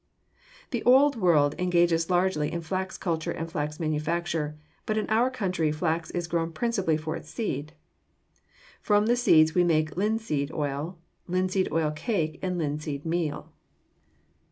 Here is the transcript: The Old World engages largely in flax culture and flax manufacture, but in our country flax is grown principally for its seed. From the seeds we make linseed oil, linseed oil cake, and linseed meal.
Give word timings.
The 0.71 0.81
Old 0.81 1.15
World 1.15 1.53
engages 1.59 2.09
largely 2.09 2.51
in 2.51 2.61
flax 2.61 2.97
culture 2.97 3.29
and 3.29 3.47
flax 3.51 3.79
manufacture, 3.79 4.57
but 4.87 4.97
in 4.97 5.07
our 5.11 5.29
country 5.29 5.71
flax 5.71 6.09
is 6.09 6.25
grown 6.25 6.53
principally 6.53 6.97
for 6.97 7.15
its 7.15 7.29
seed. 7.29 7.73
From 8.81 9.05
the 9.05 9.15
seeds 9.15 9.53
we 9.53 9.63
make 9.63 9.95
linseed 9.97 10.51
oil, 10.53 10.97
linseed 11.27 11.71
oil 11.71 11.91
cake, 11.91 12.39
and 12.41 12.57
linseed 12.57 13.05
meal. 13.05 13.51